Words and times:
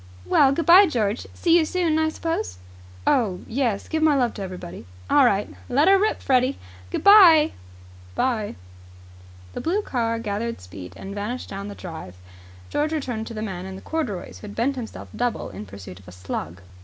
"Well, 0.25 0.51
good 0.51 0.65
bye, 0.65 0.87
George. 0.87 1.27
See 1.35 1.55
you 1.59 1.63
soon, 1.63 1.99
I 1.99 2.09
suppose?" 2.09 2.57
"Oh, 3.05 3.41
yes. 3.45 3.87
Give 3.87 4.01
my 4.01 4.15
love 4.15 4.33
to 4.33 4.41
everybody." 4.41 4.87
"All 5.11 5.25
right. 5.25 5.47
Let 5.69 5.87
her 5.87 5.99
rip, 5.99 6.23
Freddie. 6.23 6.57
Good 6.89 7.03
bye." 7.03 7.51
"Good 8.05 8.15
bye." 8.15 8.55
The 9.53 9.61
blue 9.61 9.83
car 9.83 10.17
gathered 10.17 10.59
speed 10.59 10.93
and 10.95 11.13
vanished 11.13 11.49
down 11.49 11.67
the 11.67 11.75
drive. 11.75 12.15
George 12.71 12.93
returned 12.93 13.27
to 13.27 13.35
the 13.35 13.43
man 13.43 13.67
in 13.67 13.79
corduroys, 13.81 14.39
who 14.39 14.47
had 14.47 14.55
bent 14.55 14.75
himself 14.75 15.07
double 15.15 15.51
in 15.51 15.67
pursuit 15.67 15.99
of 15.99 16.07
a 16.07 16.11
slug. 16.11 16.61